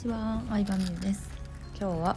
[0.00, 1.28] ちは、相葉美優です。
[1.78, 2.16] 今日は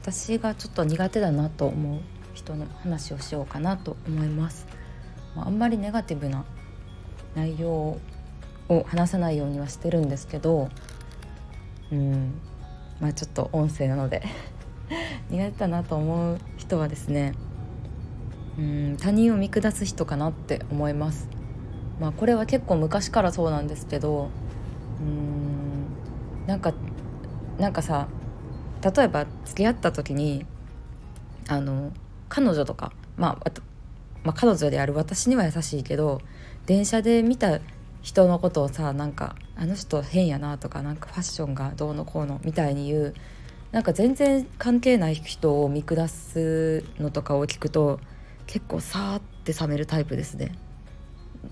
[0.00, 2.00] 私がちょっと苦手だなと思う
[2.32, 4.66] 人の話をしようかなと思います。
[5.36, 6.46] まあ、あんまりネガティブな
[7.34, 7.98] 内容
[8.70, 10.70] を話さないようにはしてるんですけど
[11.92, 12.40] うん。
[13.00, 14.22] まあちょっと音声なので
[15.28, 17.34] 苦手だなと思う人はですね
[18.58, 21.28] うん他人を見下す人かなって思います。
[22.00, 24.30] まあこれは結構昔からそうなんですけど
[25.00, 26.72] うんなんか
[27.60, 28.08] なんかさ
[28.82, 30.46] 例えば付き合った時に
[31.48, 31.92] あの
[32.28, 33.50] 彼女とか、まあ、
[34.24, 36.20] まあ彼女である私には優しいけど
[36.66, 37.60] 電車で見た
[38.02, 43.14] 人のことをさなんかあの人変やなとかなんかファッションがどうのこうのみたいに言う
[43.72, 48.00] なんか全然関係ない人を見下すのとかを聞くと
[48.46, 50.56] 結構さーって冷めるタイプですね。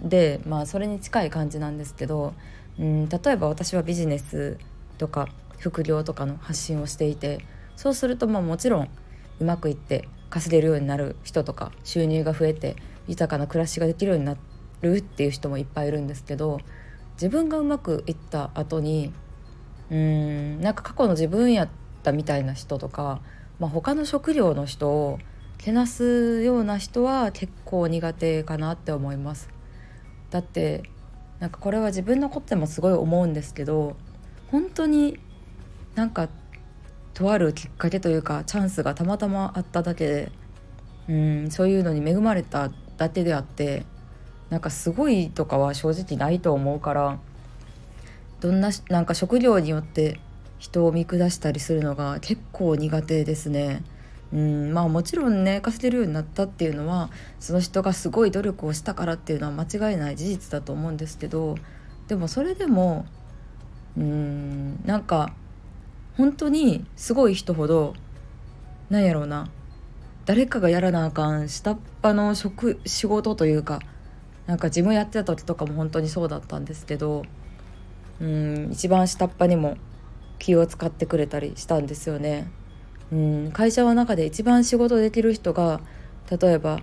[0.00, 2.34] でまあそれに近い感じなんですけど、
[2.78, 4.58] うん、例えば私はビジネス
[4.98, 5.28] とか
[5.58, 7.44] 副業とかの発信をしていて
[7.76, 8.88] そうするとまあもちろん
[9.40, 14.36] うまくいって稼げるようになる人とか収入が増えて豊かな暮らしができるようにな
[14.82, 16.60] るっていう人もいっぱいいるんですけど
[17.14, 19.12] 自分がうまくいった後に
[19.90, 21.68] うんなんか過去の自分やっ
[22.02, 23.20] たみたいな人とか、
[23.58, 25.18] まあ、他の食料の人を
[25.56, 29.48] けなすような人は結構苦手かなって思います。
[30.30, 30.84] だって
[31.40, 33.96] なんかこれは自分のことでもすごい思うんですけど
[34.50, 35.18] 本当に
[35.98, 36.28] なんか
[37.12, 40.32] とあるきっかけというかチャンスがたまたまあっただけで
[41.08, 43.84] うんそういうのに恵まれただけであって
[44.48, 47.18] なんかすごいとかは正直ないと思うから
[48.38, 50.20] どんななんか職業によって
[50.60, 53.82] 人を見下したりするのが結構苦手ですね。
[54.32, 57.10] うんまあもちろんね稼げるようになったっていうのは
[57.40, 61.56] その人がすごい努力をしたからっていうのは間違いない事実だと思うんですけど
[62.06, 63.06] でもそれでも
[63.96, 65.32] うんなんか
[66.18, 67.94] 本当にすごい人ほど
[68.90, 69.48] なんやろうな
[70.26, 73.78] 誰かがやらなあかん下っ端の職仕事というか
[74.46, 77.22] なんか事務やってた時とかも本当にそうだったんですけど
[78.20, 79.76] うん一番下っ端にも
[80.40, 82.50] 気を使ってくれたりしたんですよね。
[83.12, 85.80] うん会社の中で一番仕事できる人が
[86.30, 86.80] 例えば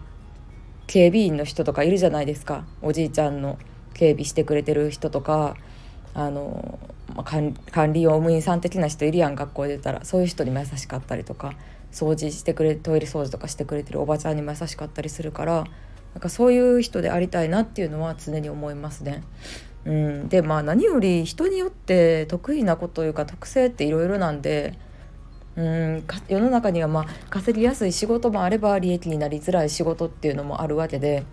[0.87, 3.59] 警備員の人とかいるじゃないですかおじいちゃんの
[3.93, 5.55] 警備してくれてる人とか
[6.15, 6.79] あの、
[7.13, 10.03] まあ、管理用務員さん的な人いるやん学校でたら。
[10.03, 11.53] そういう人にも優しかったりとか
[11.91, 15.65] 掃除してくれトイレ掃除とかしてくれてるおばちゃんにも優しかったりするから
[16.13, 19.23] なんかそういう人でありたいなっていうのは常に思いますね。
[19.85, 24.73] うん、でまあ何より人によって得意なことというか特性っていろいろなんで
[25.55, 26.03] うん。
[26.27, 31.23] 世の中にはまあ稼ぎやすい仕事もあれば利益になりづらい仕事っていうのもあるわけで。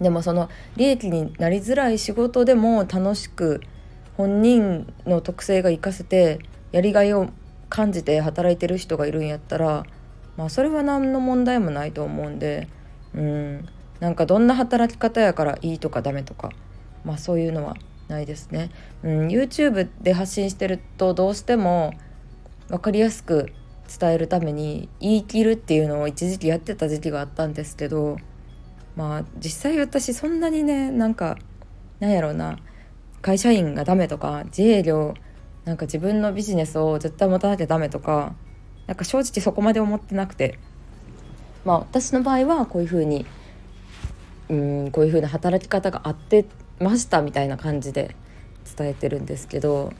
[0.00, 3.62] でもその利益になりづらい仕事でも楽しく
[4.16, 6.38] 本人の特性が生かせて
[6.72, 7.28] やりがいを
[7.68, 9.84] 感じて働いてる人がいるんやったら、
[10.36, 12.68] まあ、それは何の問題もないと思うんで
[13.14, 13.68] うん
[14.00, 16.50] なんかどんな働き方やからいいとかダメとか、
[17.04, 17.76] まあ、そういうのは
[18.08, 18.70] ないですね。
[19.02, 21.94] うん、YouTube で発信してるとどうしても
[22.68, 23.52] 分かりやすく
[23.98, 28.16] 伝えるために言い切るっていうのを一時期やってた時期があったんですけど
[28.96, 31.38] まあ実際私そんなにねなんか
[32.00, 32.58] なんやろうな
[33.26, 35.14] 会社員がダメとか自営業
[35.64, 38.36] なんか自分のビジネスを絶対持たなきゃダメとか
[38.86, 40.60] なんか正直そこまで思ってなくて。
[41.64, 43.26] まあ私の場合はこういうふうに
[44.48, 46.44] うんこういうふうな働き方があって
[46.78, 48.14] ましたみたいな感じで
[48.76, 49.92] 伝えてるんですけど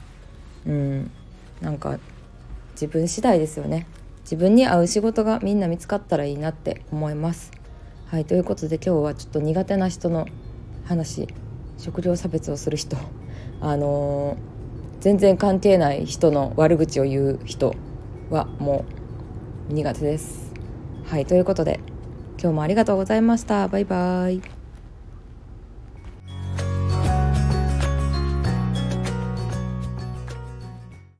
[0.65, 1.11] うん
[1.59, 1.99] なんか
[2.71, 3.85] 自分次第ですよね。
[4.21, 7.51] 自分に合う仕事がみんな見つかったらいいなって思います。
[8.05, 10.25] はいということで今日はちょっと苦手な人の
[10.85, 11.27] 話
[11.77, 12.97] 食料差別をする人
[13.59, 17.75] あのー、全然関係ない人の悪口を言う人
[18.29, 18.85] はも
[19.69, 20.53] う苦手です。
[21.05, 21.79] はいということで
[22.39, 23.67] 今日もありがとうございました。
[23.67, 24.56] バイバイ。